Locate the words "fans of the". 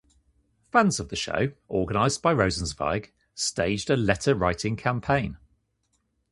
0.71-1.15